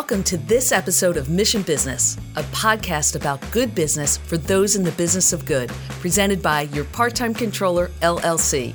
[0.00, 4.82] Welcome to this episode of Mission Business, a podcast about good business for those in
[4.82, 5.68] the business of good,
[6.00, 8.74] presented by your part time controller, LLC,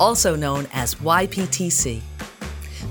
[0.00, 2.00] also known as YPTC.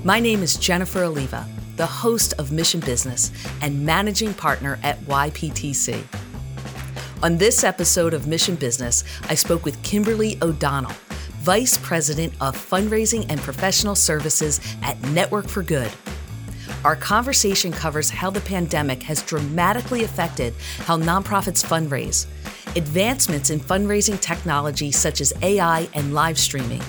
[0.04, 1.44] My name is Jennifer Oliva,
[1.74, 6.04] the host of Mission Business and managing partner at YPTC.
[7.24, 10.94] On this episode of Mission Business, I spoke with Kimberly O'Donnell,
[11.40, 15.90] Vice President of Fundraising and Professional Services at Network for Good
[16.84, 22.26] our conversation covers how the pandemic has dramatically affected how nonprofits fundraise,
[22.76, 26.82] advancements in fundraising technology such as AI and live streaming,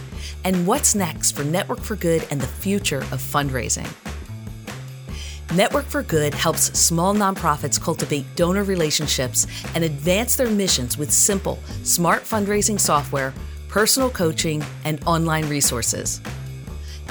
[0.43, 3.87] and what's next for Network for Good and the future of fundraising.
[5.55, 11.59] Network for Good helps small nonprofits cultivate donor relationships and advance their missions with simple,
[11.83, 13.31] smart fundraising software,
[13.67, 16.19] personal coaching, and online resources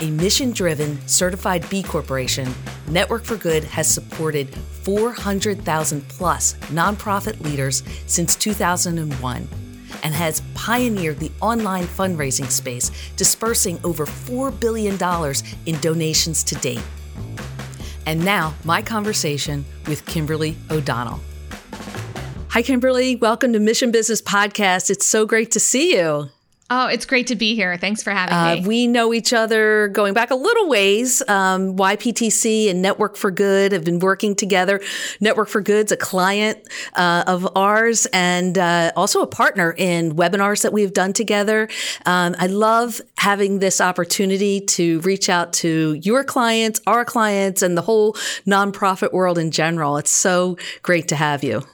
[0.02, 2.52] a mission driven certified B Corporation,
[2.88, 9.48] Network for Good has supported 400,000 plus nonprofit leaders since 2001
[10.02, 14.98] and has pioneered the online fundraising space, dispersing over $4 billion
[15.66, 16.82] in donations to date.
[18.04, 21.20] And now, my conversation with Kimberly O'Donnell.
[22.48, 23.14] Hi, Kimberly.
[23.14, 24.90] Welcome to Mission Business Podcast.
[24.90, 26.31] It's so great to see you.
[26.74, 27.76] Oh, it's great to be here.
[27.76, 28.66] Thanks for having uh, me.
[28.66, 31.22] We know each other going back a little ways.
[31.28, 34.80] Um, YPTC and Network for Good have been working together.
[35.20, 40.62] Network for Good's a client uh, of ours and uh, also a partner in webinars
[40.62, 41.68] that we've done together.
[42.06, 47.76] Um, I love having this opportunity to reach out to your clients, our clients, and
[47.76, 48.14] the whole
[48.46, 49.98] nonprofit world in general.
[49.98, 51.64] It's so great to have you.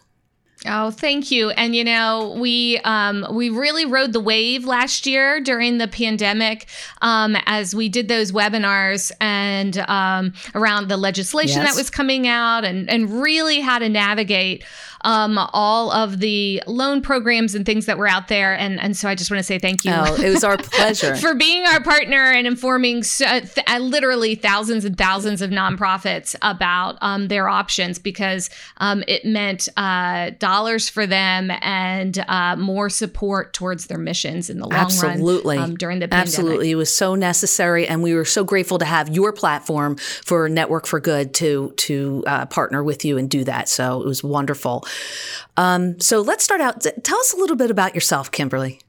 [0.66, 1.50] Oh, thank you.
[1.50, 6.66] And you know, we um, we really rode the wave last year during the pandemic
[7.00, 11.70] um, as we did those webinars and um, around the legislation yes.
[11.70, 14.64] that was coming out and and really how to navigate
[15.02, 18.56] um, all of the loan programs and things that were out there.
[18.56, 19.92] And, and so I just want to say thank you.
[19.94, 21.16] Oh, it was our pleasure.
[21.16, 26.34] for being our partner and informing so, th- uh, literally thousands and thousands of nonprofits
[26.42, 32.90] about um, their options because um, it meant uh, dollars for them and uh, more
[32.90, 34.82] support towards their missions in the long run.
[34.82, 35.56] Absolutely.
[35.56, 36.28] run um, during the pandemic.
[36.28, 36.70] Absolutely.
[36.70, 37.86] It was so necessary.
[37.86, 42.24] And we were so grateful to have your platform for Network for Good to, to
[42.26, 43.68] uh, partner with you and do that.
[43.68, 44.84] So it was wonderful.
[45.56, 46.84] Um, so let's start out.
[47.02, 48.80] Tell us a little bit about yourself, Kimberly.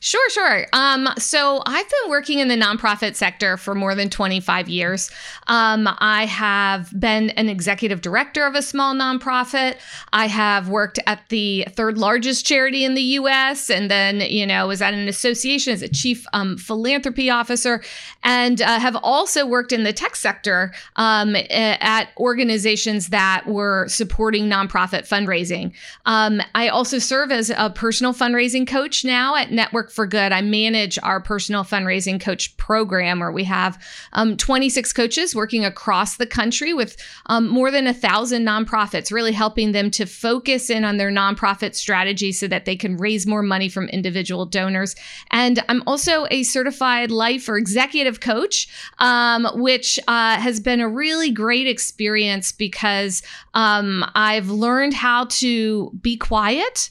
[0.00, 0.66] Sure, sure.
[0.72, 5.10] Um, so I've been working in the nonprofit sector for more than 25 years.
[5.46, 9.76] Um, I have been an executive director of a small nonprofit.
[10.12, 13.70] I have worked at the third largest charity in the U.S.
[13.70, 17.82] and then, you know, was at an association as a chief um, philanthropy officer,
[18.22, 24.48] and uh, have also worked in the tech sector um, at organizations that were supporting
[24.48, 25.72] nonprofit fundraising.
[26.04, 30.32] Um, I also serve as a personal fundraising coach now at Network Network for Good,
[30.32, 33.80] I manage our personal fundraising coach program where we have
[34.14, 39.32] um, 26 coaches working across the country with um, more than a thousand nonprofits, really
[39.32, 43.42] helping them to focus in on their nonprofit strategy so that they can raise more
[43.42, 44.96] money from individual donors.
[45.30, 50.88] And I'm also a certified life or executive coach, um, which uh, has been a
[50.88, 53.22] really great experience because
[53.54, 56.90] um, I've learned how to be quiet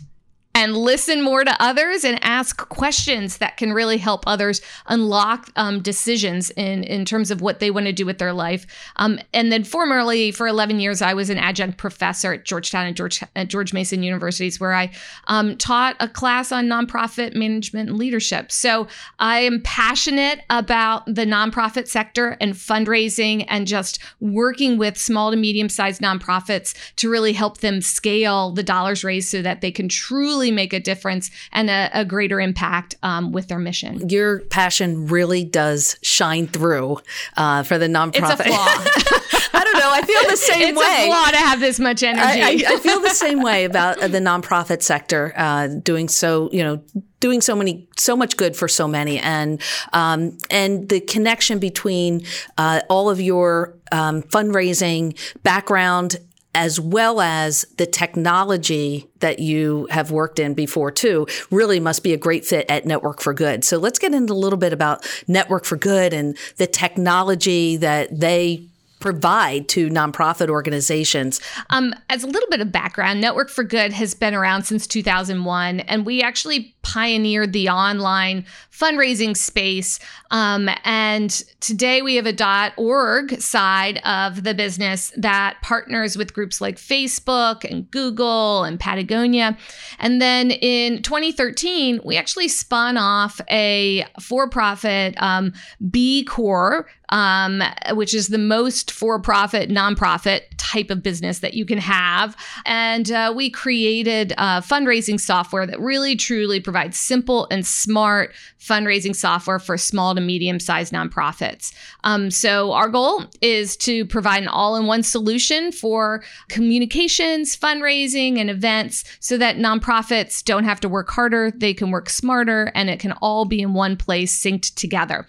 [0.56, 5.82] and listen more to others and ask questions that can really help others unlock um,
[5.82, 8.66] decisions in, in terms of what they want to do with their life.
[8.96, 12.96] Um, and then formerly, for 11 years, I was an adjunct professor at Georgetown and
[12.96, 14.92] George, at George Mason Universities, where I
[15.28, 18.50] um, taught a class on nonprofit management and leadership.
[18.50, 18.88] So
[19.20, 25.38] I am passionate about the nonprofit sector and fundraising and just working with small to
[25.38, 29.90] medium sized nonprofits to really help them scale the dollars raised so that they can
[29.90, 34.10] truly really make a difference and a, a greater impact um, with their mission.
[34.10, 37.00] Your passion really does shine through
[37.38, 38.32] uh, for the nonprofit.
[38.32, 39.52] It's a flaw.
[39.60, 39.92] I don't know.
[39.92, 40.86] I feel the same it's way.
[40.86, 42.42] It's a flaw to have this much energy.
[42.42, 46.50] I, I, I feel the same way about the nonprofit sector uh, doing so.
[46.52, 46.84] You know
[47.22, 49.60] doing so many so much good for so many and
[49.94, 52.22] um, and the connection between
[52.58, 56.18] uh, all of your um, fundraising background
[56.56, 62.14] as well as the technology that you have worked in before too, really must be
[62.14, 63.64] a great fit at Network for Good.
[63.64, 68.20] So let's get into a little bit about Network for Good and the technology that
[68.20, 68.68] they
[69.06, 71.40] provide to nonprofit organizations?
[71.70, 75.82] Um, as a little bit of background, Network for Good has been around since 2001,
[75.82, 78.46] and we actually pioneered the online
[78.78, 80.00] fundraising space.
[80.32, 86.60] Um, and today we have a .org side of the business that partners with groups
[86.60, 89.58] like Facebook and Google and Patagonia.
[90.00, 95.54] And then in 2013, we actually spun off a for-profit um,
[95.90, 97.62] B Corp um,
[97.92, 102.36] which is the most for profit, nonprofit type of business that you can have.
[102.66, 108.34] And uh, we created fundraising software that really truly provides simple and smart
[108.66, 111.74] fundraising software for small to medium sized nonprofits.
[112.04, 118.40] Um, so, our goal is to provide an all in one solution for communications, fundraising,
[118.40, 122.90] and events so that nonprofits don't have to work harder, they can work smarter, and
[122.90, 125.28] it can all be in one place synced together.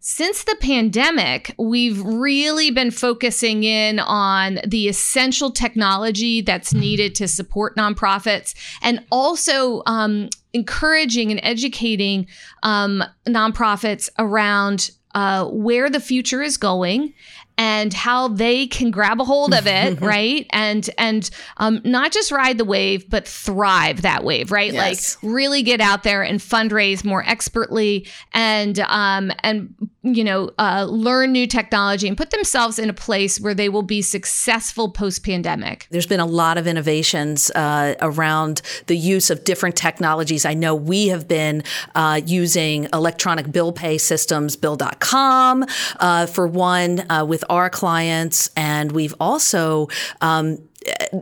[0.00, 7.26] Since the pandemic, we've really been focusing in on the essential technology that's needed to
[7.26, 12.28] support nonprofits and also um, encouraging and educating
[12.62, 17.12] um, nonprofits around uh, where the future is going
[17.58, 20.46] and how they can grab a hold of it, right?
[20.50, 24.72] And and um, not just ride the wave, but thrive that wave, right?
[24.72, 25.18] Yes.
[25.22, 30.86] Like really get out there and fundraise more expertly and um, and you know uh,
[30.88, 35.24] learn new technology and put themselves in a place where they will be successful post
[35.24, 35.88] pandemic.
[35.90, 40.44] There's been a lot of innovations uh, around the use of different technologies.
[40.44, 41.64] I know we have been
[41.96, 45.66] uh, using electronic bill pay systems, Bill.com
[45.98, 49.88] uh, for one, uh, with our clients, and we've also
[50.20, 50.58] um,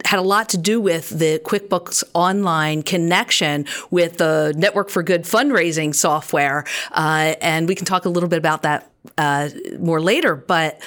[0.04, 5.22] had a lot to do with the QuickBooks Online connection with the Network for Good
[5.22, 10.36] fundraising software, uh, and we can talk a little bit about that uh, more later.
[10.36, 10.80] But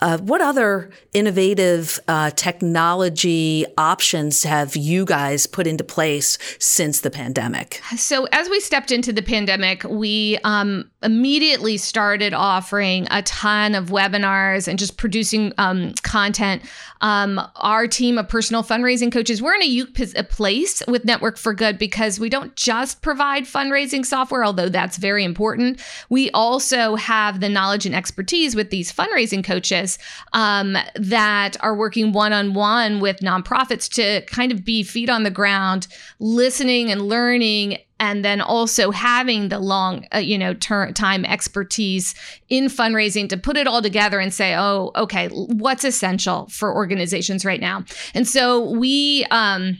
[0.00, 7.10] uh, what other innovative uh, technology options have you guys put into place since the
[7.10, 7.80] pandemic?
[7.96, 13.88] So, as we stepped into the pandemic, we um, immediately started offering a ton of
[13.88, 16.62] webinars and just producing um, content.
[17.00, 21.52] Um, our team of personal fundraising coaches, we're in a unique place with Network for
[21.52, 25.80] Good because we don't just provide fundraising software, although that's very important.
[26.08, 29.93] We also have the knowledge and expertise with these fundraising coaches
[30.32, 35.22] um, that are working one on one with nonprofits to kind of be feet on
[35.22, 35.86] the ground,
[36.18, 42.14] listening and learning and then also having the long uh, you know ter- time expertise
[42.48, 47.44] in fundraising to put it all together and say oh okay what's essential for organizations
[47.44, 47.84] right now?
[48.14, 49.78] And so we um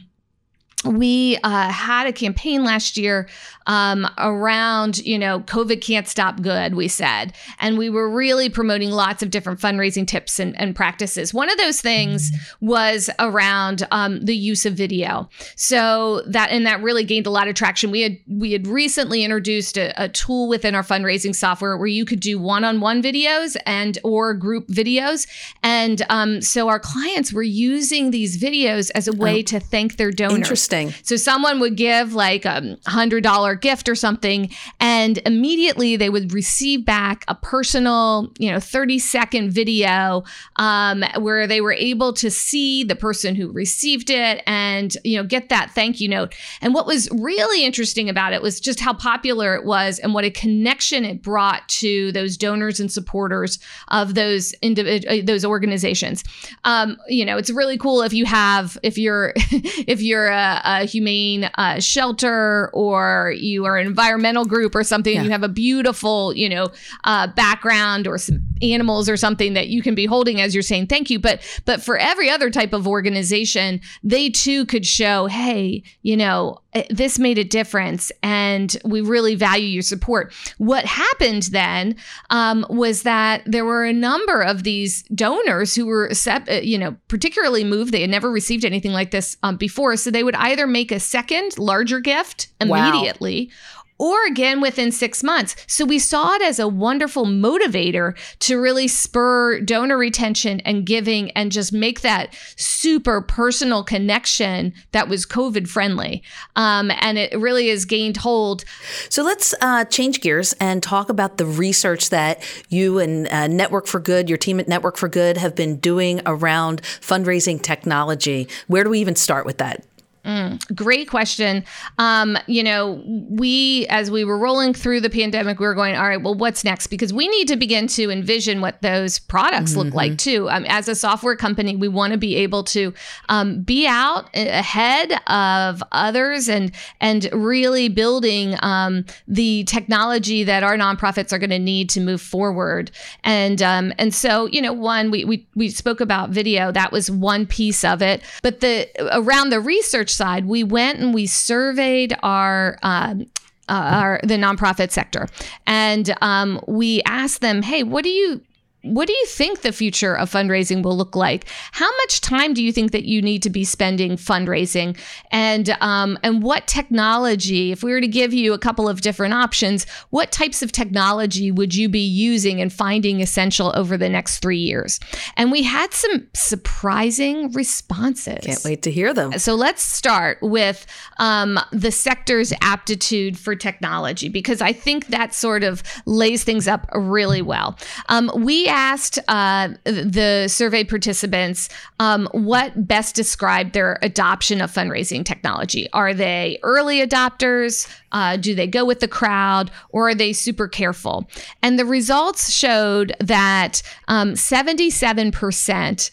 [0.85, 3.27] we uh, had a campaign last year
[3.67, 7.33] um, around, you know, COVID can't stop good, we said.
[7.59, 11.33] And we were really promoting lots of different fundraising tips and, and practices.
[11.33, 15.27] One of those things was around um, the use of video.
[15.55, 17.89] So that, and that really gained a lot of traction.
[17.89, 22.05] We had, we had recently introduced a, a tool within our fundraising software where you
[22.05, 25.27] could do one-on-one videos and or group videos.
[25.63, 29.97] And um, so our clients were using these videos as a way oh, to thank
[29.97, 30.35] their donors.
[30.35, 30.74] Interesting.
[31.03, 34.49] So someone would give like a hundred dollar gift or something
[34.79, 40.23] and immediately they would receive back a personal you know 30 second video
[40.57, 45.23] um, where they were able to see the person who received it and you know
[45.23, 46.33] get that thank you note.
[46.61, 50.23] And what was really interesting about it was just how popular it was and what
[50.23, 56.23] a connection it brought to those donors and supporters of those individ- uh, those organizations.
[56.63, 60.85] Um, you know it's really cool if you have if you're if you're a, a
[60.85, 65.23] humane uh, shelter or you are an environmental group or something, yeah.
[65.23, 66.67] you have a beautiful, you know,
[67.03, 70.87] uh, background or some animals or something that you can be holding as you're saying
[70.87, 71.19] thank you.
[71.19, 76.59] But but for every other type of organization, they too could show, hey, you know,
[76.89, 80.33] this made a difference and we really value your support.
[80.57, 81.95] What happened then
[82.29, 86.95] um, was that there were a number of these donors who were, eh, you know,
[87.07, 87.93] particularly moved.
[87.93, 89.95] They had never received anything like this um, before.
[89.95, 95.23] So they would either make a second larger gift immediately wow or again within six
[95.23, 95.55] months.
[95.67, 101.31] So we saw it as a wonderful motivator to really spur donor retention and giving
[101.31, 106.23] and just make that super personal connection that was COVID friendly.
[106.55, 108.65] Um, and it really has gained hold.
[109.09, 113.87] So let's uh, change gears and talk about the research that you and uh, Network
[113.87, 118.47] for Good, your team at Network for Good, have been doing around fundraising technology.
[118.67, 119.85] Where do we even start with that?
[120.25, 121.63] Mm, great question.
[121.99, 126.07] Um, you know, we, as we were rolling through the pandemic, we were going, all
[126.07, 126.87] right, well, what's next?
[126.87, 129.81] Because we need to begin to envision what those products mm-hmm.
[129.81, 130.49] look like too.
[130.49, 132.91] Um, as a software company, we want to be able to
[133.29, 140.75] um, be out ahead of others and and really building um, the technology that our
[140.75, 142.89] nonprofits are going to need to move forward.
[143.23, 146.71] And um, and so, you know, one we we we spoke about video.
[146.71, 151.13] That was one piece of it, but the around the research side, we went and
[151.13, 153.27] we surveyed our um,
[153.67, 155.27] uh, our the nonprofit sector,
[155.65, 158.41] and um, we asked them, "Hey, what do you
[158.85, 161.45] what do you think the future of fundraising will look like?
[161.71, 164.97] How much time do you think that you need to be spending fundraising,
[165.31, 167.71] and um, and what technology?
[167.71, 171.51] If we were to give you a couple of different options, what types of technology
[171.51, 174.99] would you be using and finding essential over the next three years?
[175.35, 178.45] And we had some surprising responses.
[178.45, 179.33] Can't wait to hear them.
[179.39, 180.85] So let's start with
[181.17, 186.89] um, the sector's aptitude for technology because I think that sort of lays things up
[186.93, 187.77] really well.
[188.09, 195.23] Um, we asked uh, the survey participants um, what best described their adoption of fundraising
[195.23, 195.87] technology.
[195.93, 197.87] Are they early adopters?
[198.11, 199.71] Uh, do they go with the crowd?
[199.89, 201.25] Or are they super careful?
[201.63, 206.11] And the results showed that um, 77%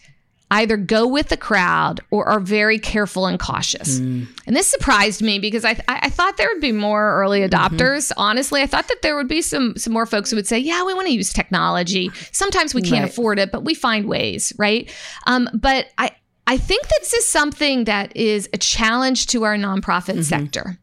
[0.52, 3.98] either go with the crowd or are very careful and cautious.
[3.98, 4.26] Mm.
[4.46, 7.54] And this surprised me because I, I thought there would be more early mm-hmm.
[7.54, 8.08] adopters.
[8.08, 8.20] Mm-hmm.
[8.20, 10.84] Honestly, I thought that there would be some some more folks who would say, "Yeah,
[10.84, 12.10] we want to use technology.
[12.32, 13.10] Sometimes we can't right.
[13.10, 14.92] afford it, but we find ways." Right?
[15.26, 16.10] Um, but I
[16.46, 20.22] I think this is something that is a challenge to our nonprofit mm-hmm.
[20.22, 20.78] sector.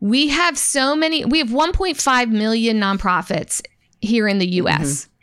[0.00, 1.24] We have so many.
[1.24, 3.62] We have 1.5 million nonprofits
[4.00, 5.06] here in the U.S.
[5.06, 5.17] Mm-hmm.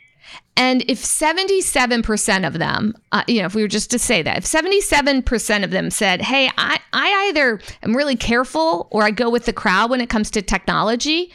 [0.56, 4.38] And if 77% of them, uh, you know, if we were just to say that,
[4.38, 9.28] if 77% of them said, hey, I, I either am really careful or I go
[9.28, 11.30] with the crowd when it comes to technology,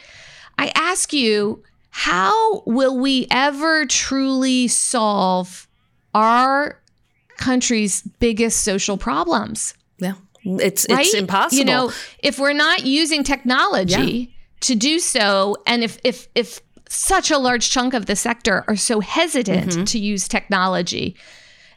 [0.58, 5.68] I ask you, how will we ever truly solve
[6.14, 6.80] our
[7.36, 9.74] country's biggest social problems?
[9.98, 10.14] Yeah.
[10.44, 11.06] It's right?
[11.06, 11.58] it's impossible.
[11.58, 14.26] You know, if we're not using technology yeah.
[14.60, 16.60] to do so, and if if if
[16.92, 19.84] such a large chunk of the sector are so hesitant mm-hmm.
[19.84, 21.16] to use technology.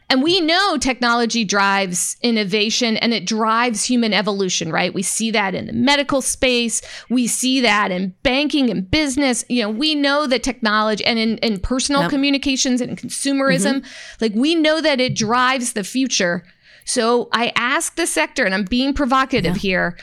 [0.07, 4.93] And we know technology drives innovation and it drives human evolution, right?
[4.93, 6.81] We see that in the medical space.
[7.09, 9.43] We see that in banking and business.
[9.49, 12.11] You know, we know that technology and in, in personal yep.
[12.11, 14.15] communications and consumerism, mm-hmm.
[14.21, 16.43] like we know that it drives the future.
[16.85, 19.61] So I ask the sector, and I'm being provocative yeah.
[19.61, 19.97] here,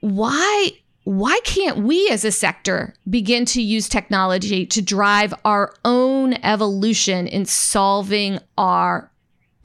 [0.00, 0.72] why
[1.08, 7.26] why can't we as a sector begin to use technology to drive our own evolution
[7.26, 9.10] in solving our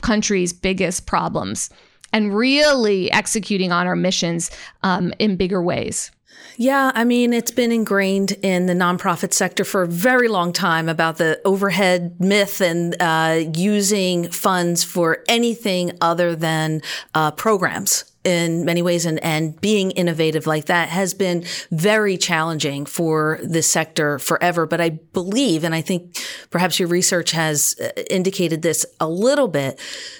[0.01, 1.69] country's biggest problems
[2.13, 4.51] and really executing on our missions
[4.83, 6.12] um, in bigger ways?
[6.55, 10.88] Yeah, I mean, it's been ingrained in the nonprofit sector for a very long time
[10.88, 16.81] about the overhead myth and uh, using funds for anything other than
[17.13, 22.86] uh, programs in many ways and, and being innovative like that has been very challenging
[22.86, 24.65] for this sector forever.
[24.65, 26.18] But I believe, and I think
[26.50, 29.80] perhaps your research has uh, indicated this a little bit,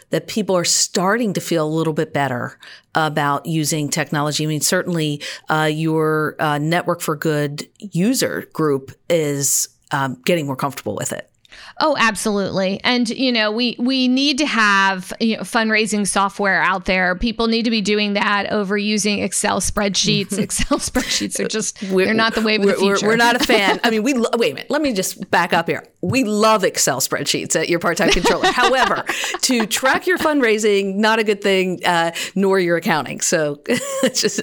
[0.10, 2.60] that people are starting to feel a little bit better
[2.93, 4.43] about using technology.
[4.43, 10.55] I mean, certainly uh, your uh, Network for Good user group is um, getting more
[10.55, 11.32] comfortable with it.
[11.85, 12.79] Oh, absolutely.
[12.85, 17.13] And you know, we we need to have you know, fundraising software out there.
[17.15, 20.37] People need to be doing that over using Excel spreadsheets.
[20.39, 23.05] Excel spreadsheets are just we're, they're not the way of the future.
[23.05, 23.81] We're, we're not a fan.
[23.83, 24.71] I mean, we lo- wait a minute.
[24.71, 25.83] Let me just back up here.
[26.03, 28.48] We love Excel spreadsheets at your part-time controller.
[28.51, 29.05] However,
[29.43, 33.22] to track your fundraising, not a good thing, uh, nor your accounting.
[33.22, 33.62] So
[34.03, 34.41] let's just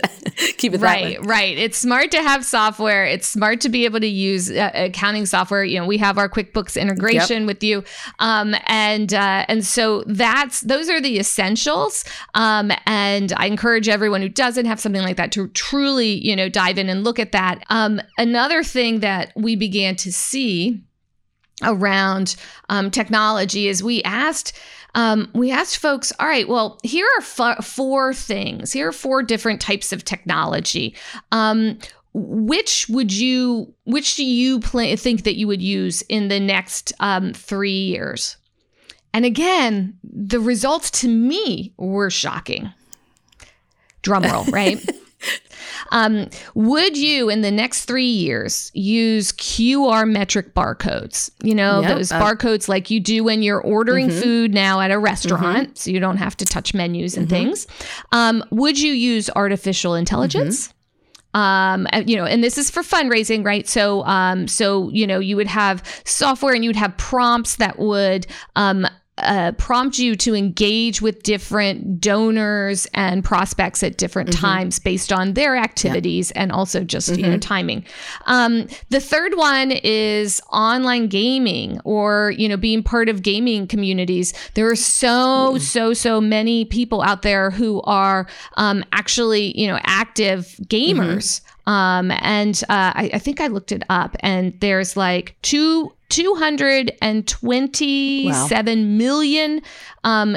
[0.56, 1.18] keep it right.
[1.22, 1.58] Right.
[1.58, 3.04] It's smart to have software.
[3.04, 5.62] It's smart to be able to use uh, accounting software.
[5.62, 7.46] You know, we have our QuickBooks integration yep.
[7.46, 7.84] with you,
[8.20, 12.06] um, and uh, and so that's those are the essentials.
[12.34, 16.48] Um, and I encourage everyone who doesn't have something like that to truly, you know,
[16.48, 17.64] dive in and look at that.
[17.68, 20.82] Um, another thing that we began to see
[21.62, 22.36] around
[22.68, 24.58] um, technology is we asked
[24.94, 28.72] um, we asked folks all right well here are f- four things.
[28.72, 30.94] Here are four different types of technology.
[31.32, 31.78] Um,
[32.12, 36.92] which would you which do you pl- think that you would use in the next
[37.00, 38.36] um, three years?
[39.12, 42.72] And again the results to me were shocking.
[44.02, 44.78] Drum roll right
[45.92, 51.30] Um, would you, in the next three years, use QR matrix barcodes?
[51.42, 54.20] You know, Yep, those uh, barcodes like you do when you're ordering Mm-hmm.
[54.20, 57.66] food now at a restaurant, so you don't have to touch menus and things.
[58.12, 60.68] Um, would you use artificial intelligence?
[60.68, 60.76] Mm-hmm.
[61.38, 65.36] um you know and this is for fundraising right so um so you know you
[65.36, 68.84] would have software and you would have prompts that would um
[69.22, 75.34] uh, prompt you to engage with different donors and prospects at different times based on
[75.34, 77.84] their activities and also just you know timing.
[78.26, 84.32] Um, the third one is online gaming or you know being part of gaming communities.
[84.54, 89.78] There are so so so many people out there who are um, actually you know
[89.84, 91.40] active gamers.
[91.66, 96.34] Um, and uh, I, I think I looked it up, and there's like two two
[96.34, 99.62] hundred and twenty seven million
[100.04, 100.36] um,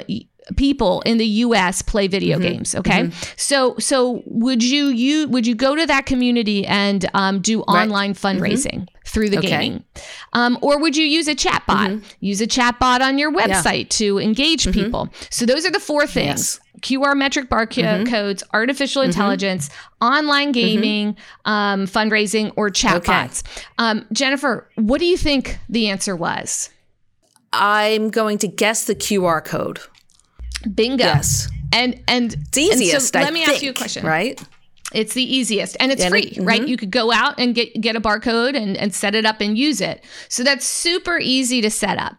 [0.58, 1.82] people in the U.S.
[1.82, 2.75] play video games.
[2.75, 7.62] Okay, so so would you you would you go to that community and um, do
[7.62, 8.88] online fundraising?
[9.06, 9.50] Through the Okay.
[9.50, 9.84] gaming,
[10.32, 12.01] um, or would you use a chatbot?
[12.22, 15.10] Use a chatbot on your website to engage people.
[15.30, 19.70] So those are the four things: QR matrix barcodes, artificial intelligence,
[20.02, 23.42] online gaming, um, fundraising, or chatbots.
[23.80, 26.70] Um, Jennifer, what do you think the answer was?
[27.54, 29.80] I'm going to guess the QR code.
[30.75, 31.04] Bingo.
[31.04, 31.50] Yes.
[31.72, 33.13] And and It's easiest.
[33.13, 34.06] so I let me ask you a question.
[34.06, 34.42] Right?
[34.94, 36.46] It's the easiest and it's And free, it- mm-hmm.
[36.46, 36.68] right?
[36.68, 39.58] You could go out and get get a barcode and, and set it up and
[39.58, 40.04] use it.
[40.30, 42.16] So that's super easy to set up.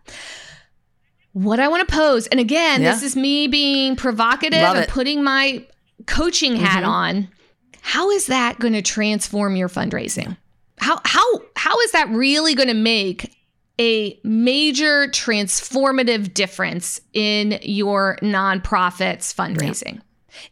[1.34, 2.92] What I want to pose, and again, Yeah.
[2.92, 4.88] this is me being provocative Love and it.
[4.88, 4.94] Mm-hmm.
[4.94, 5.66] putting my
[6.06, 7.28] coaching hat on.
[7.82, 10.36] How is that going to transform your fundraising?
[10.78, 13.34] How how how is that really going to make
[13.80, 20.00] a major transformative difference in your nonprofit's fundraising?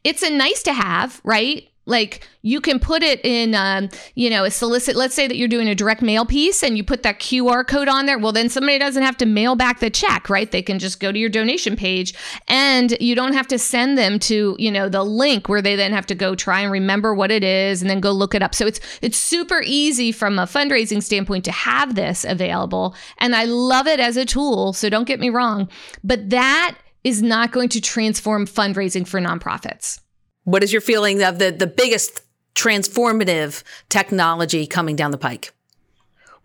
[0.05, 1.69] It's a nice to have, right?
[1.85, 4.95] Like you can put it in, um, you know, a solicit.
[4.95, 7.89] Let's say that you're doing a direct mail piece and you put that QR code
[7.89, 8.19] on there.
[8.19, 10.51] Well, then somebody doesn't have to mail back the check, right?
[10.51, 12.15] They can just go to your donation page
[12.47, 15.93] and you don't have to send them to, you know, the link where they then
[15.93, 18.55] have to go try and remember what it is and then go look it up.
[18.55, 22.95] So it's it's super easy from a fundraising standpoint to have this available.
[23.19, 24.73] And I love it as a tool.
[24.73, 25.69] So don't get me wrong.
[26.05, 29.99] But that is not going to transform fundraising for nonprofits.
[30.45, 32.23] What is your feeling of the, the biggest
[32.55, 35.53] transformative technology coming down the pike?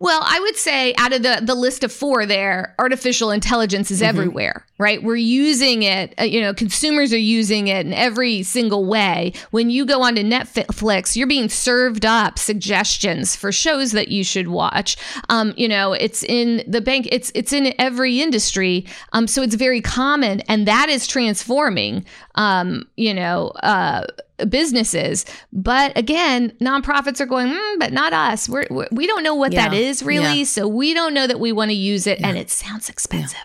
[0.00, 4.00] Well, I would say out of the the list of four there, artificial intelligence is
[4.00, 5.02] everywhere, right?
[5.02, 9.32] We're using it, uh, you know, consumers are using it in every single way.
[9.50, 14.48] When you go onto Netflix, you're being served up suggestions for shows that you should
[14.48, 14.96] watch.
[15.30, 18.86] Um, you know, it's in the bank, it's it's in every industry.
[19.12, 22.04] Um, so it's very common and that is transforming
[22.36, 24.04] um, you know, uh
[24.48, 25.24] businesses.
[25.52, 28.48] But again, nonprofits are going, mm, but not us.
[28.48, 29.78] We're, we're, we don't know what that Yeah.
[29.78, 30.38] is really.
[30.40, 30.44] Yeah.
[30.44, 32.20] So we don't know that we want to use it.
[32.22, 33.38] And it sounds expensive.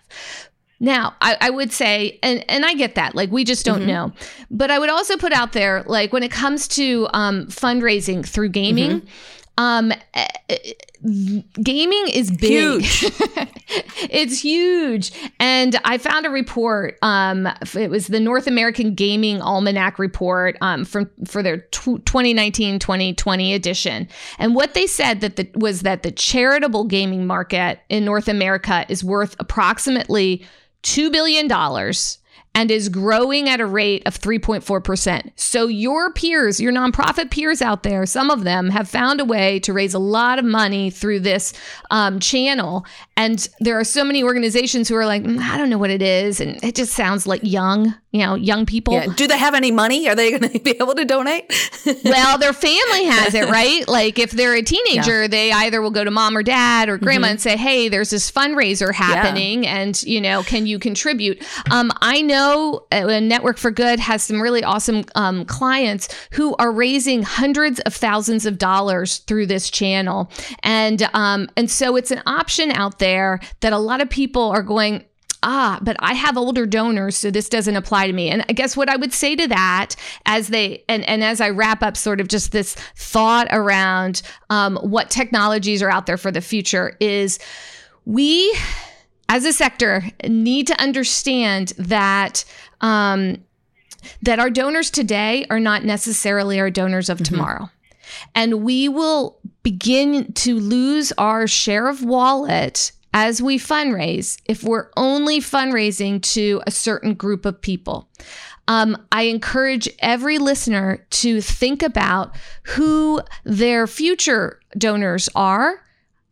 [0.79, 3.79] Now, I, I would say, and, and I get that, like we just Mm-hmm.
[3.79, 4.11] don't know.
[4.51, 8.49] But I would also put out there, like when it comes to um, fundraising through
[8.49, 9.07] gaming, Mm-hmm.
[9.57, 10.73] Um, eh, eh,
[11.61, 12.81] gaming is big.
[12.81, 13.03] Huge.
[14.09, 15.11] it's huge.
[15.39, 16.97] And I found a report.
[17.01, 24.07] Um, it was the North American Gaming Almanac report um, from for their 2019-2020 edition.
[24.39, 28.85] And what they said that the, was that the charitable gaming market in North America
[28.89, 30.45] is worth approximately
[30.81, 32.17] two billion dollars
[32.55, 35.31] and is growing at a rate of 3.4%.
[35.35, 39.59] So, your peers, your nonprofit peers out there, some of them have found a way
[39.61, 41.53] to raise a lot of money through this
[41.89, 42.85] um, channel.
[43.15, 46.01] And there are so many organizations who are like, "Mm, I don't know what it
[46.01, 46.39] is.
[46.39, 48.93] And it just sounds like young, you know, young people.
[48.93, 49.07] Yeah.
[49.15, 50.09] Do they have any money?
[50.09, 51.51] Are they going to be able to donate?
[52.05, 53.83] well, their family has it, right?
[53.93, 57.27] Like if they're a teenager, they either will go to mom or dad or grandma
[57.27, 62.21] and say, "Hey, there's this fundraiser happening, and you know, can you contribute?" Um, I
[62.21, 67.79] know uh, Network for Good has some really awesome um, clients who are raising hundreds
[67.81, 70.31] of thousands of dollars through this channel,
[70.63, 74.63] and um, and so it's an option out there that a lot of people are
[74.63, 75.03] going
[75.45, 78.29] ah, but I have older donors, so this doesn't apply to me.
[78.29, 81.49] And I guess what I would say to that as they and, and as I
[81.49, 86.31] wrap up sort of just this thought around um, what technologies are out there for
[86.31, 87.39] the future is
[88.05, 88.57] we
[89.27, 92.45] as a sector need to understand that
[92.81, 93.43] um,
[94.21, 97.69] that our donors today are not necessarily our donors of tomorrow.
[98.35, 104.89] And we will begin to lose our share of wallet as we fundraise if we're
[104.97, 108.09] only fundraising to a certain group of people.
[108.67, 115.83] um, I encourage every listener to think about who their future donors are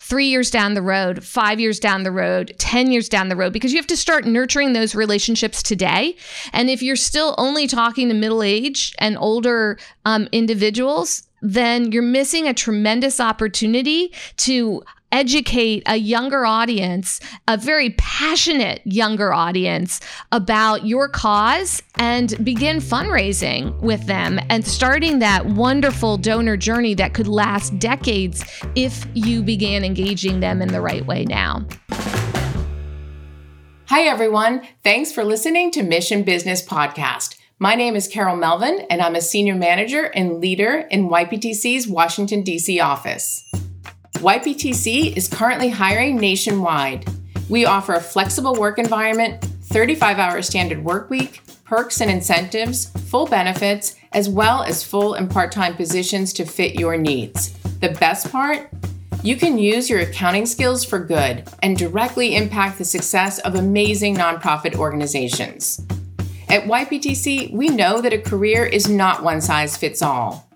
[0.02, 3.54] three years down the road, five years down the road, 10 years down the road,
[3.54, 6.16] because you have to start nurturing those relationships today.
[6.54, 12.02] And if you're still only talking to middle age and older um, individuals, then you're
[12.02, 14.82] missing a tremendous opportunity to
[15.12, 20.00] educate a younger audience, a very passionate younger audience
[20.32, 27.14] about your cause and begin fundraising with them and starting that wonderful donor journey that
[27.14, 28.44] could last decades
[28.76, 31.66] if you began engaging them in the right way now.
[33.88, 34.62] Hi, everyone.
[34.84, 37.36] Thanks for listening to Mission Business Podcast.
[37.60, 42.42] My name is Carol Melvin, and I'm a senior manager and leader in YPTC's Washington,
[42.42, 42.80] D.C.
[42.80, 43.52] office.
[44.16, 47.10] YPTC is currently hiring nationwide.
[47.50, 53.26] We offer a flexible work environment, 35 hour standard work week, perks and incentives, full
[53.26, 57.54] benefits, as well as full and part time positions to fit your needs.
[57.80, 58.70] The best part?
[59.24, 64.16] You can use your accounting skills for good and directly impact the success of amazing
[64.16, 65.86] nonprofit organizations.
[66.50, 70.51] At YPTC, we know that a career is not one size fits all.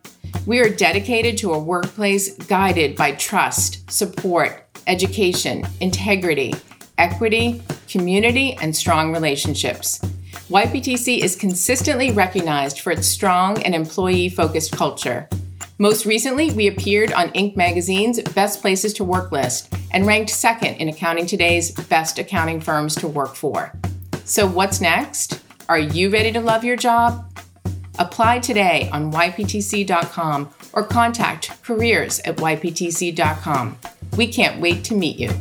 [0.45, 6.53] We are dedicated to a workplace guided by trust, support, education, integrity,
[6.99, 9.99] equity, community, and strong relationships.
[10.49, 15.27] YPTC is consistently recognized for its strong and employee focused culture.
[15.79, 17.55] Most recently, we appeared on Inc.
[17.55, 22.93] magazine's Best Places to Work list and ranked second in Accounting Today's Best Accounting Firms
[22.97, 23.73] to Work For.
[24.25, 25.41] So, what's next?
[25.67, 27.34] Are you ready to love your job?
[27.99, 33.77] Apply today on yptc.com or contact careers at yptc.com.
[34.17, 35.31] We can't wait to meet you.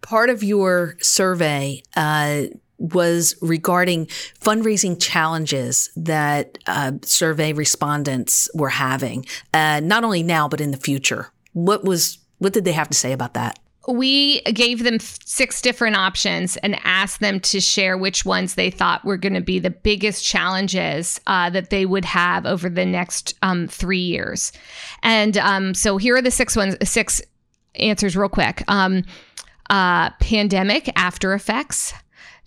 [0.00, 2.44] Part of your survey uh,
[2.78, 4.06] was regarding
[4.40, 10.76] fundraising challenges that uh, survey respondents were having, uh, not only now but in the
[10.76, 11.28] future.
[11.52, 13.60] What was what did they have to say about that?
[13.88, 19.04] We gave them six different options and asked them to share which ones they thought
[19.04, 23.34] were going to be the biggest challenges uh, that they would have over the next
[23.42, 24.52] um, three years.
[25.02, 27.20] And um, so here are the six ones, six
[27.74, 28.62] answers, real quick.
[28.68, 29.02] Um,
[29.70, 31.94] uh, pandemic after effects,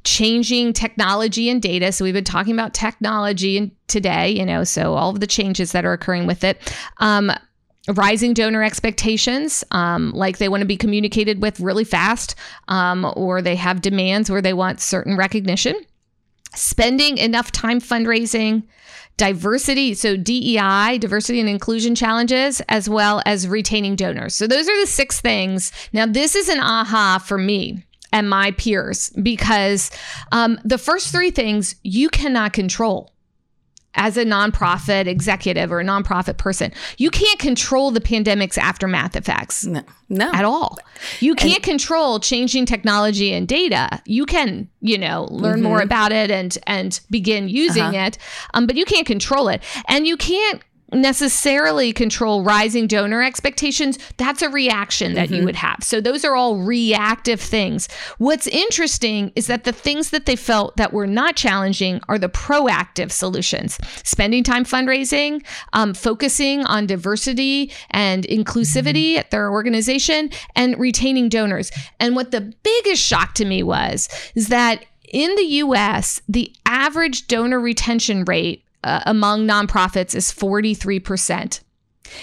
[0.03, 1.91] changing technology and data.
[1.91, 5.71] So we've been talking about technology and today, you know, so all of the changes
[5.71, 6.61] that are occurring with it.
[7.87, 12.35] Rising donor expectations, um, like they want to be communicated with really fast,
[12.67, 15.75] um, or they have demands where they want certain recognition.
[16.55, 18.63] Spending enough time fundraising,
[19.17, 24.33] diversity, so DEI, diversity and inclusion challenges, as well as retaining donors.
[24.35, 25.71] So those are the six things.
[25.93, 29.91] Now, this is an aha for me and my peers because
[30.31, 33.11] um, the first three things you cannot control
[33.95, 39.65] as a nonprofit executive or a nonprofit person, you can't control the pandemic's aftermath effects.
[39.65, 40.31] No, no.
[40.33, 40.77] At all.
[41.19, 44.01] You can't and, control changing technology and data.
[44.05, 45.63] You can, you know, learn mm-hmm.
[45.63, 48.07] more about it and and begin using uh-huh.
[48.07, 48.17] it,
[48.53, 49.63] um, but you can't control it.
[49.87, 50.61] And you can't
[50.93, 55.35] necessarily control rising donor expectations, that's a reaction that mm-hmm.
[55.35, 55.77] you would have.
[55.81, 57.87] So those are all reactive things.
[58.17, 62.29] What's interesting is that the things that they felt that were not challenging are the
[62.29, 63.77] proactive solutions.
[64.03, 69.19] Spending time fundraising, um, focusing on diversity and inclusivity mm-hmm.
[69.19, 71.71] at their organization, and retaining donors.
[71.99, 77.27] And what the biggest shock to me was is that in the US, the average
[77.27, 81.59] donor retention rate uh, among nonprofits is 43%.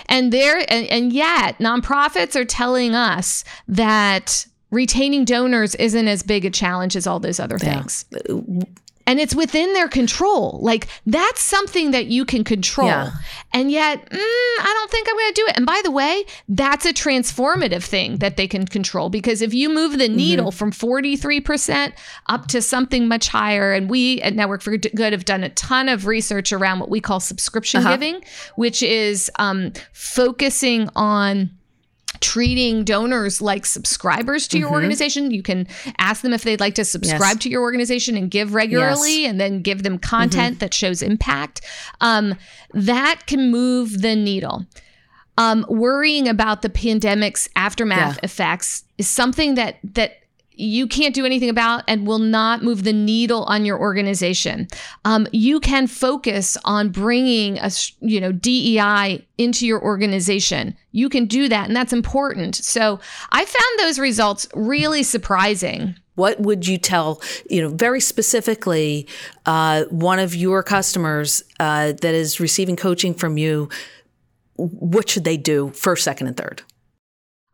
[0.07, 6.44] And there and, and yet nonprofits are telling us that retaining donors isn't as big
[6.44, 8.07] a challenge as all those other things.
[8.11, 8.62] Yeah
[9.07, 10.59] and it's within their control.
[10.62, 12.88] Like that's something that you can control.
[12.88, 13.11] Yeah.
[13.53, 15.57] And yet, mm, I don't think I'm going to do it.
[15.57, 19.69] And by the way, that's a transformative thing that they can control because if you
[19.69, 20.57] move the needle mm-hmm.
[20.57, 21.93] from 43%
[22.27, 25.88] up to something much higher, and we at Network for Good have done a ton
[25.88, 27.97] of research around what we call subscription uh-huh.
[27.97, 28.23] giving,
[28.57, 31.51] which is um, focusing on
[32.22, 34.74] treating donors like subscribers to your mm-hmm.
[34.76, 35.30] organization.
[35.30, 35.66] You can
[35.98, 37.42] ask them if they'd like to subscribe yes.
[37.42, 39.30] to your organization and give regularly, yes.
[39.30, 40.61] and then give them content mm-hmm.
[40.61, 41.61] that shows impact.
[42.00, 42.37] Um,
[42.72, 44.64] that can move the needle.
[45.37, 48.24] Um, worrying about the pandemic's aftermath yeah.
[48.24, 50.21] effects is something that that
[50.55, 54.69] you can't do anything about and will not move the needle on your organization.
[55.05, 60.77] Um, you can focus on bringing a you know DEI into your organization.
[60.93, 62.57] You can do that, and that's important.
[62.57, 65.97] So I found those results really surprising.
[66.15, 69.09] What would you tell, you know, very specifically,
[69.47, 73.71] uh, one of your customers uh, that is receiving coaching from you?
[74.57, 76.62] What should they do first, second, and third?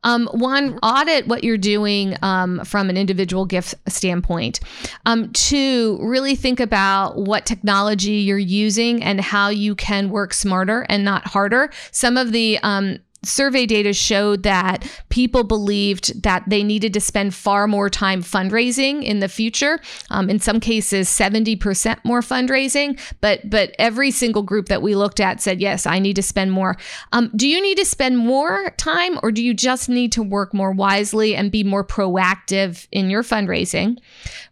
[0.05, 4.61] Um, one, audit what you're doing um, from an individual gift standpoint.
[5.07, 10.87] Um, two, really think about what technology you're using and how you can work smarter
[10.89, 11.71] and not harder.
[11.91, 17.35] Some of the um, survey data showed that people believed that they needed to spend
[17.35, 19.79] far more time fundraising in the future.
[20.11, 22.99] Um, in some cases, 70% more fundraising.
[23.21, 26.53] But but every single group that we looked at said, yes, I need to spend
[26.53, 26.77] more.
[27.13, 30.55] Um, do you need to spend more time, or do you just need to work
[30.55, 33.99] more wisely and be more proactive in your fundraising?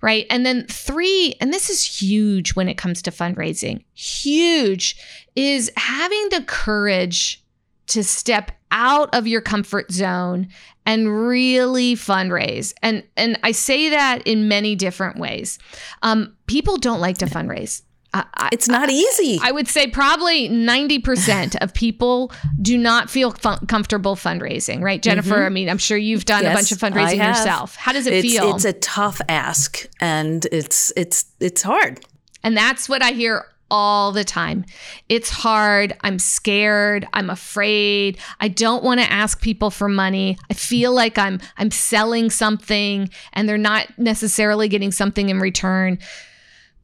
[0.00, 0.26] Right.
[0.30, 3.84] And then three, and this is huge when it comes to fundraising.
[3.94, 4.96] Huge
[5.34, 7.42] is having the courage
[7.88, 10.48] to step out of your comfort zone
[10.84, 12.72] and really fundraise.
[12.82, 15.58] And and I say that in many different ways.
[16.02, 17.82] Um, people don't like to fundraise.
[18.14, 19.38] I, it's not easy.
[19.42, 25.02] I would say probably 90% of people do not feel fun- comfortable fundraising, right?
[25.02, 25.44] Jennifer, mm-hmm.
[25.44, 27.76] I mean, I'm sure you've done yes, a bunch of fundraising yourself.
[27.76, 28.54] How does it it's, feel?
[28.54, 32.00] It's a tough ask and it's it's it's hard.
[32.42, 34.64] And that's what I hear all the time.
[35.08, 35.96] It's hard.
[36.02, 37.06] I'm scared.
[37.12, 38.18] I'm afraid.
[38.40, 40.38] I don't want to ask people for money.
[40.50, 45.98] I feel like I'm I'm selling something and they're not necessarily getting something in return.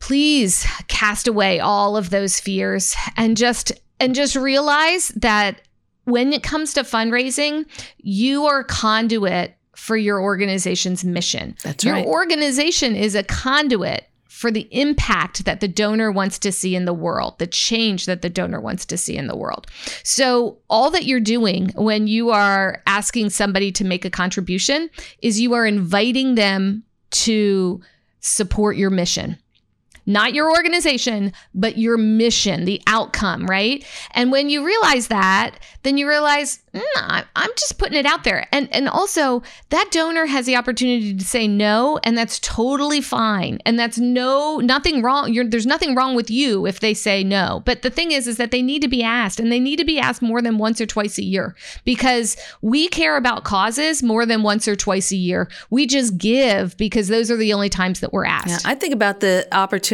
[0.00, 5.60] Please cast away all of those fears and just and just realize that
[6.04, 7.64] when it comes to fundraising,
[7.98, 11.56] you are a conduit for your organization's mission.
[11.62, 12.04] That's your right.
[12.04, 14.06] Your organization is a conduit
[14.42, 18.22] for the impact that the donor wants to see in the world, the change that
[18.22, 19.68] the donor wants to see in the world.
[20.02, 25.40] So, all that you're doing when you are asking somebody to make a contribution is
[25.40, 27.80] you are inviting them to
[28.18, 29.38] support your mission
[30.06, 33.84] not your organization, but your mission, the outcome, right?
[34.12, 38.46] And when you realize that, then you realize, mm, I'm just putting it out there.
[38.52, 43.58] And and also that donor has the opportunity to say no, and that's totally fine.
[43.64, 45.32] And that's no nothing wrong.
[45.32, 47.62] You're, there's nothing wrong with you if they say no.
[47.64, 49.84] But the thing is, is that they need to be asked, and they need to
[49.84, 54.26] be asked more than once or twice a year because we care about causes more
[54.26, 55.48] than once or twice a year.
[55.70, 58.48] We just give because those are the only times that we're asked.
[58.48, 59.91] Yeah, I think about the opportunity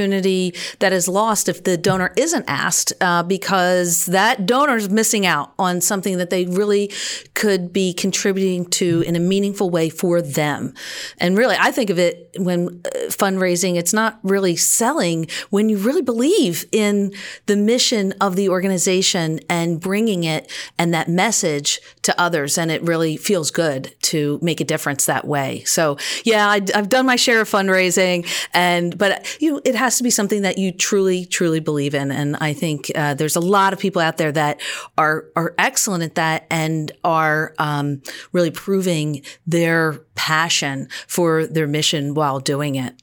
[0.79, 5.53] that is lost if the donor isn't asked uh, because that donor is missing out
[5.59, 6.93] on something that they really
[7.35, 10.75] could be contributing to in a meaningful way for them.
[11.19, 15.77] And really, I think of it when uh, fundraising, it's not really selling when you
[15.79, 17.13] really believe in
[17.47, 22.59] the mission of the organization and bringing it and that message to others.
[22.59, 25.65] And it really feels good to make a difference that way.
[25.65, 29.88] So yeah, I, have done my share of fundraising and, but you know, it has
[29.96, 32.11] to be something that you truly, truly believe in.
[32.11, 34.61] And I think uh, there's a lot of people out there that
[34.96, 42.14] are, are excellent at that and are um, really proving their passion for their mission
[42.14, 42.94] while doing it.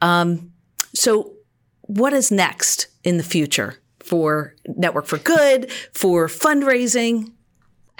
[0.00, 0.52] Um,
[0.94, 1.34] so,
[1.82, 7.32] what is next in the future for Network for Good, for fundraising?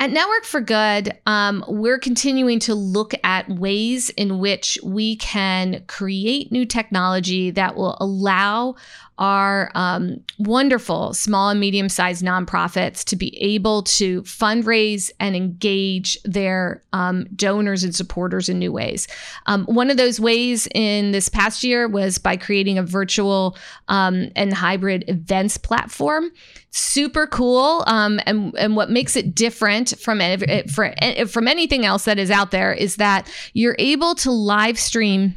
[0.01, 5.83] At Network for Good, um, we're continuing to look at ways in which we can
[5.89, 8.77] create new technology that will allow
[9.19, 16.21] our um, wonderful small and medium sized nonprofits to be able to fundraise and engage
[16.23, 19.09] their um, donors and supporters in new ways.
[19.47, 23.57] Um, one of those ways in this past year was by creating a virtual
[23.89, 26.31] um, and hybrid events platform.
[26.71, 27.83] Super cool.
[27.87, 32.73] Um, and, and what makes it different from, from anything else that is out there
[32.73, 35.35] is that you're able to live stream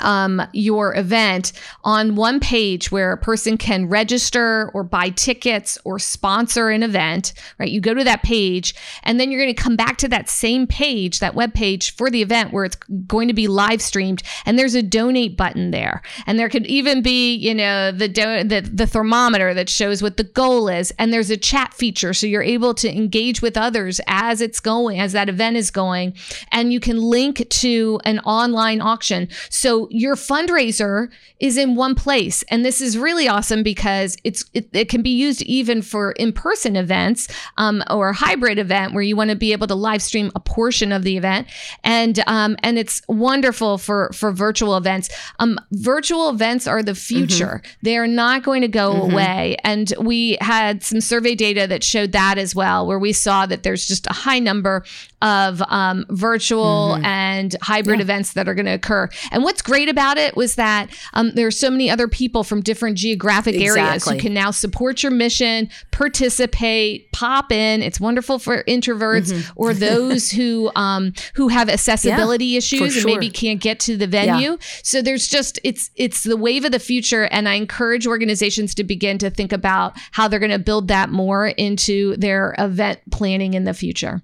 [0.00, 1.52] um, your event
[1.84, 7.32] on one page where a person can register or buy tickets or sponsor an event,
[7.58, 7.70] right?
[7.70, 10.66] You go to that page and then you're going to come back to that same
[10.66, 14.58] page, that web page for the event where it's going to be live streamed and
[14.58, 16.02] there's a donate button there.
[16.26, 20.16] And there could even be, you know, the do- the, the thermometer that shows what
[20.16, 24.00] the goal is and there's a chat feature so you're able to engage with others
[24.06, 26.14] as it's going, as that event is going
[26.52, 29.28] and you can link to an online auction.
[29.50, 31.08] So so your fundraiser
[31.40, 32.42] is in one place.
[32.50, 36.76] And this is really awesome because it's it, it can be used even for in-person
[36.76, 40.30] events um, or a hybrid event where you want to be able to live stream
[40.34, 41.48] a portion of the event.
[41.84, 45.10] And um, and it's wonderful for for virtual events.
[45.38, 47.62] Um, virtual events are the future.
[47.62, 47.78] Mm-hmm.
[47.82, 49.12] They are not going to go mm-hmm.
[49.12, 49.56] away.
[49.64, 53.62] And we had some survey data that showed that as well, where we saw that
[53.62, 54.84] there's just a high number
[55.20, 57.04] of um, virtual mm-hmm.
[57.04, 58.04] and hybrid yeah.
[58.04, 59.08] events that are going to occur.
[59.30, 62.62] And what's great about it was that um, there are so many other people from
[62.62, 63.80] different geographic exactly.
[63.80, 67.82] areas who can now support your mission, participate, pop in.
[67.82, 69.52] It's wonderful for introverts mm-hmm.
[69.56, 74.06] or those who um, who have accessibility yeah, issues and maybe can't get to the
[74.06, 74.52] venue.
[74.52, 74.56] Yeah.
[74.82, 78.84] So there's just it's it's the wave of the future, and I encourage organizations to
[78.84, 83.54] begin to think about how they're going to build that more into their event planning
[83.54, 84.22] in the future.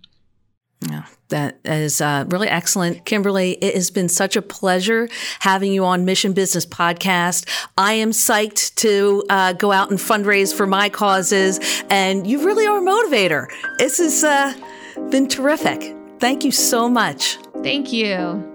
[0.89, 3.05] Yeah, that is uh, really excellent.
[3.05, 5.09] Kimberly, it has been such a pleasure
[5.41, 7.49] having you on Mission Business Podcast.
[7.79, 12.67] I am psyched to uh, go out and fundraise for my causes, and you really
[12.67, 13.47] are a motivator.
[13.79, 14.53] This has uh,
[15.11, 15.97] been terrific.
[16.19, 17.39] Thank you so much.
[17.63, 18.54] Thank you.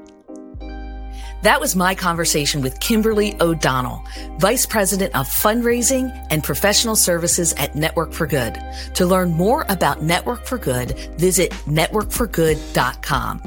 [1.41, 4.04] That was my conversation with Kimberly O'Donnell,
[4.39, 8.60] Vice President of Fundraising and Professional Services at Network for Good.
[8.95, 13.41] To learn more about Network for Good, visit networkforgood.com.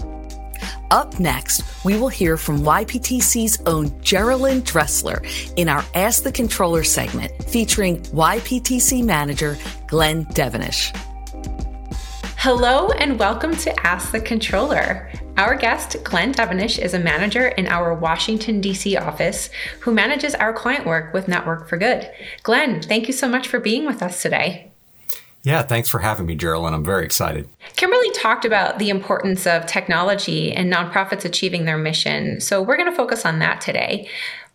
[0.90, 5.22] Up next, we will hear from YPTC's own Geraldine Dressler
[5.57, 10.96] in our Ask the Controller segment featuring YPTC manager Glenn Devenish.
[12.38, 15.11] Hello and welcome to Ask the Controller.
[15.38, 18.99] Our guest, Glenn Devenish, is a manager in our Washington, D.C.
[18.99, 19.49] office
[19.81, 22.11] who manages our client work with Network for Good.
[22.42, 24.71] Glenn, thank you so much for being with us today.
[25.42, 27.49] Yeah, thanks for having me, Gerald, and I'm very excited.
[27.77, 32.40] Kimberly talked about the importance of technology and nonprofits achieving their mission.
[32.40, 34.09] So we're going to focus on that today.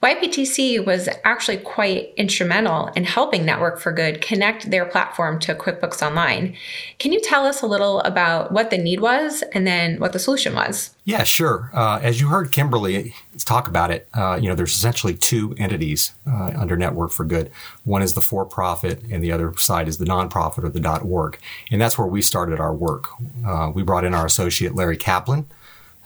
[0.03, 6.05] YPTC was actually quite instrumental in helping Network for Good connect their platform to QuickBooks
[6.05, 6.55] Online.
[6.99, 10.19] Can you tell us a little about what the need was and then what the
[10.19, 10.91] solution was?
[11.03, 11.71] Yeah, sure.
[11.73, 16.13] Uh, as you heard Kimberly talk about it, uh, you know, there's essentially two entities
[16.27, 17.49] uh, under Network for Good.
[17.83, 21.39] One is the for-profit, and the other side is the nonprofit or the .org,
[21.71, 23.07] and that's where we started our work.
[23.45, 25.47] Uh, we brought in our associate Larry Kaplan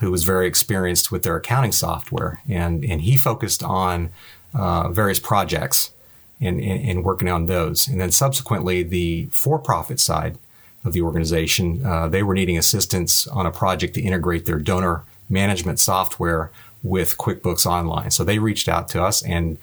[0.02, 4.10] who was very experienced with their accounting software, and and he focused on
[4.54, 5.92] uh, various projects
[6.42, 7.88] and, and, and, working on those.
[7.88, 10.38] And then subsequently, the for-profit side
[10.84, 15.04] of the organization, uh, they were needing assistance on a project to integrate their donor
[15.30, 16.52] management software
[16.84, 18.10] with QuickBooks Online.
[18.10, 19.58] So they reached out to us, and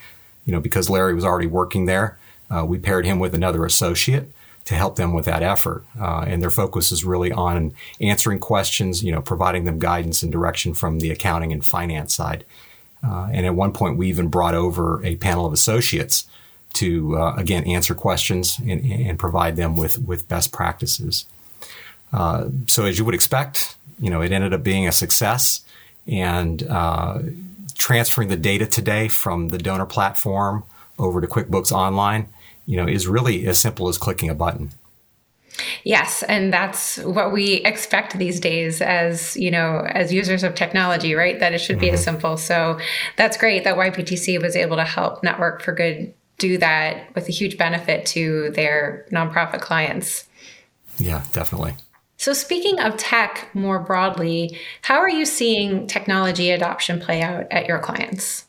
[0.46, 2.16] you know because Larry was already working there,
[2.48, 4.30] uh, we paired him with another associate
[4.68, 5.82] to help them with that effort.
[5.98, 10.30] Uh, and their focus is really on answering questions, you know, providing them guidance and
[10.30, 12.44] direction from the accounting and finance side.
[13.02, 16.26] Uh, and at one point, we even brought over a panel of associates
[16.74, 21.24] to, uh, again, answer questions and, and, provide them with, with best practices.
[22.12, 25.62] Uh, so, as you would expect, you know, it ended up being a success.
[26.06, 27.20] And uh,
[27.74, 30.64] transferring the data today from the donor platform
[30.98, 32.28] over to QuickBooks Online
[32.68, 34.70] you know, is really as simple as clicking a button.
[35.84, 41.14] Yes, and that's what we expect these days as, you know, as users of technology,
[41.14, 41.40] right?
[41.40, 41.80] That it should mm-hmm.
[41.80, 42.04] be as mm-hmm.
[42.04, 42.36] simple.
[42.36, 42.78] So
[43.16, 47.32] that's great that YPTC was able to help Network for Good do that with a
[47.32, 50.26] huge benefit to their nonprofit clients.
[50.98, 51.74] Yeah, definitely.
[52.18, 57.66] So, speaking of tech more broadly, how are you seeing technology adoption play out at
[57.66, 58.44] your clients?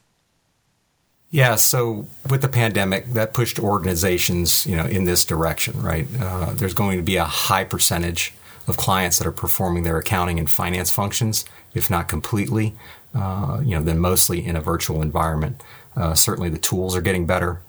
[1.31, 6.07] Yeah, so with the pandemic, that pushed organizations, you know, in this direction, right?
[6.19, 8.33] Uh, there's going to be a high percentage
[8.67, 12.73] of clients that are performing their accounting and finance functions, if not completely,
[13.13, 15.61] uh, you know, then mostly in a virtual environment.
[15.95, 17.61] Uh, certainly, the tools are getting better,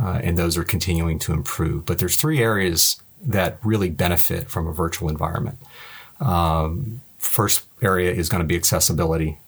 [0.00, 1.84] uh, and those are continuing to improve.
[1.84, 5.58] But there's three areas that really benefit from a virtual environment.
[6.18, 9.38] Um, first area is going to be accessibility.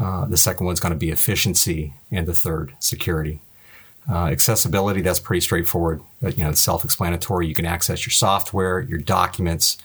[0.00, 3.42] Uh, the second one's going to be efficiency, and the third, security.
[4.10, 6.00] Uh, accessibility, that's pretty straightforward.
[6.22, 7.46] You know, it's self-explanatory.
[7.46, 9.76] You can access your software, your documents,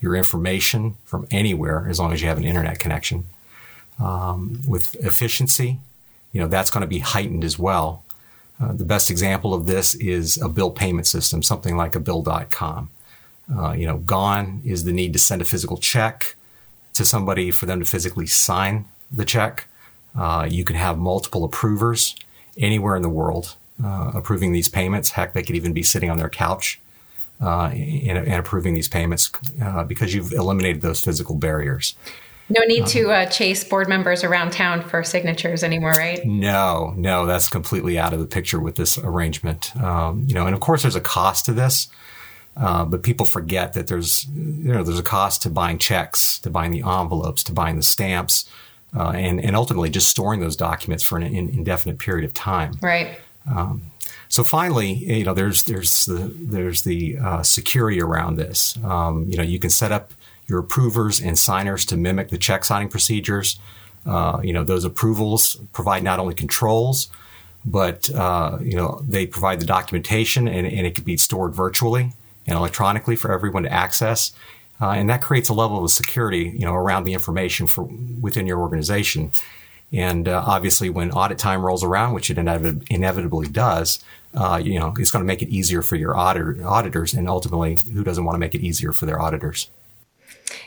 [0.00, 3.24] your information from anywhere as long as you have an internet connection.
[3.98, 5.78] Um, with efficiency,
[6.32, 8.04] you know, that's going to be heightened as well.
[8.60, 12.90] Uh, the best example of this is a bill payment system, something like a bill.com.
[13.54, 16.36] Uh, you know, gone is the need to send a physical check
[16.92, 19.68] to somebody for them to physically sign the check.
[20.16, 22.14] Uh, you can have multiple approvers
[22.56, 25.10] anywhere in the world uh, approving these payments.
[25.10, 26.80] Heck, they could even be sitting on their couch
[27.40, 29.30] uh, and, and, approving these payments
[29.62, 31.94] uh, because you've eliminated those physical barriers.
[32.48, 36.24] No need to uh, chase board members around town for signatures anymore, right?
[36.26, 39.74] No, no, that's completely out of the picture with this arrangement.
[39.76, 41.88] Um, you know, and of course, there's a cost to this,
[42.56, 46.50] uh, but people forget that there's you know there's a cost to buying checks, to
[46.50, 48.46] buying the envelopes, to buying the stamps,
[48.96, 52.78] uh, and and ultimately just storing those documents for an indefinite period of time.
[52.80, 53.18] Right.
[53.50, 53.90] Um,
[54.28, 58.76] so finally, you know, there's there's the there's the uh, security around this.
[58.82, 60.12] Um, you know, you can set up
[60.46, 63.58] your approvers and signers to mimic the check signing procedures.
[64.06, 67.08] Uh, you know, those approvals provide not only controls,
[67.64, 72.12] but uh, you know they provide the documentation, and, and, it can be stored virtually
[72.46, 74.32] and electronically for everyone to access.
[74.80, 77.84] Uh, and that creates a level of security, you know, around the information for
[78.20, 79.30] within your organization.
[79.92, 84.02] And uh, obviously, when audit time rolls around, which it inevitably, inevitably does,
[84.34, 87.78] uh, you know, it's going to make it easier for your auditor, auditors, and ultimately,
[87.92, 89.70] who doesn't want to make it easier for their auditors?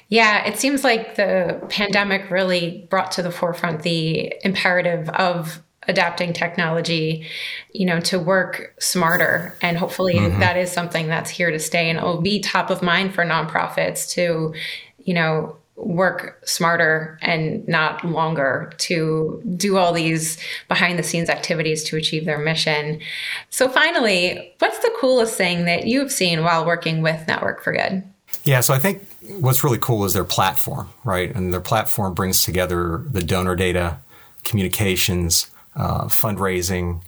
[0.10, 6.34] Yeah, it seems like the pandemic really brought to the forefront the imperative of adapting
[6.34, 7.26] technology,
[7.72, 9.56] you know, to work smarter.
[9.62, 10.40] And hopefully mm-hmm.
[10.40, 13.24] that is something that's here to stay and it will be top of mind for
[13.24, 14.54] nonprofits to,
[15.00, 21.84] you know, work smarter and not longer to do all these behind the scenes activities
[21.84, 23.00] to achieve their mission.
[23.52, 28.04] So finally, what's the coolest thing that you've seen while working with Network for Good?
[28.44, 29.08] Yeah, so I think
[29.40, 31.34] what's really cool is their platform, right?
[31.34, 34.00] And their platform brings together the donor data,
[34.44, 37.02] communications, uh, fundraising,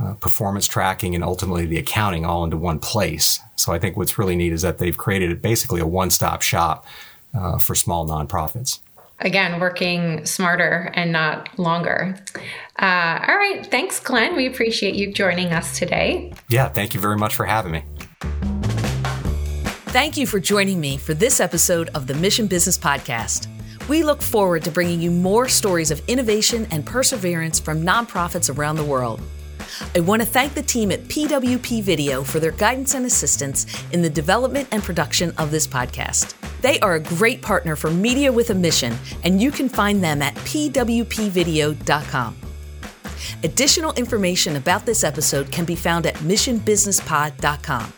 [0.00, 3.40] uh, performance tracking, and ultimately the accounting all into one place.
[3.56, 6.86] So I think what's really neat is that they've created basically a one stop shop
[7.34, 8.80] uh, for small nonprofits.
[9.20, 12.16] Again, working smarter and not longer.
[12.78, 13.64] Uh, all right.
[13.70, 14.34] Thanks, Glenn.
[14.34, 16.32] We appreciate you joining us today.
[16.48, 16.68] Yeah.
[16.68, 17.84] Thank you very much for having me.
[19.92, 23.46] Thank you for joining me for this episode of the Mission Business Podcast.
[23.88, 28.76] We look forward to bringing you more stories of innovation and perseverance from nonprofits around
[28.76, 29.20] the world.
[29.94, 34.02] I want to thank the team at PWP Video for their guidance and assistance in
[34.02, 36.34] the development and production of this podcast.
[36.60, 40.22] They are a great partner for Media with a Mission, and you can find them
[40.22, 42.36] at pwpvideo.com.
[43.44, 47.92] Additional information about this episode can be found at missionbusinesspod.com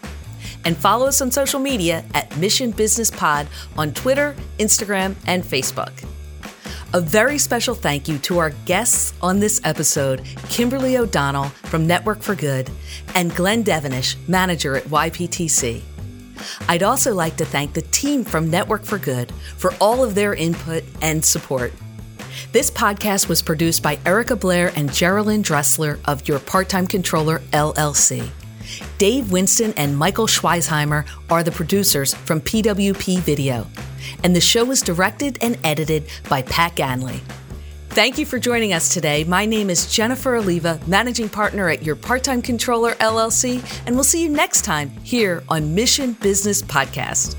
[0.64, 3.46] and follow us on social media at Mission Business Pod
[3.76, 5.92] on Twitter, Instagram, and Facebook.
[6.94, 12.22] A very special thank you to our guests on this episode Kimberly O'Donnell from Network
[12.22, 12.70] for Good
[13.16, 15.82] and Glenn Devenish, manager at YPTC.
[16.68, 20.34] I'd also like to thank the team from Network for Good for all of their
[20.34, 21.72] input and support.
[22.52, 27.40] This podcast was produced by Erica Blair and Geraldine Dressler of Your Part Time Controller
[27.52, 28.30] LLC.
[28.98, 33.66] Dave Winston and Michael Schweisheimer are the producers from PWP Video,
[34.22, 37.20] and the show was directed and edited by Pat Ganley.
[37.90, 39.22] Thank you for joining us today.
[39.22, 44.02] My name is Jennifer Oliva, managing partner at Your Part Time Controller LLC, and we'll
[44.02, 47.36] see you next time here on Mission Business Podcast.